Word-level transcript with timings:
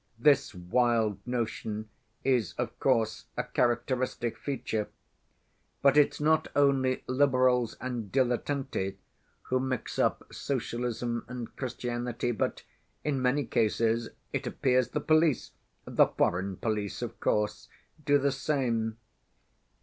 This 0.17 0.55
wild 0.55 1.19
notion 1.27 1.87
is, 2.23 2.53
of 2.53 2.79
course, 2.79 3.25
a 3.37 3.43
characteristic 3.43 4.35
feature. 4.35 4.89
But 5.83 5.95
it's 5.95 6.19
not 6.19 6.47
only 6.55 7.03
Liberals 7.05 7.75
and 7.79 8.11
dilettanti 8.11 8.97
who 9.43 9.59
mix 9.59 9.99
up 9.99 10.33
socialism 10.33 11.23
and 11.27 11.55
Christianity, 11.55 12.31
but, 12.31 12.63
in 13.03 13.21
many 13.21 13.45
cases, 13.45 14.09
it 14.33 14.47
appears, 14.47 14.89
the 14.89 15.01
police—the 15.01 16.07
foreign 16.07 16.55
police, 16.57 17.03
of 17.03 17.19
course—do 17.19 18.17
the 18.17 18.31
same. 18.31 18.97